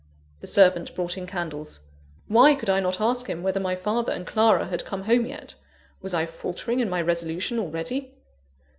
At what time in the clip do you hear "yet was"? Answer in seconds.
5.27-6.15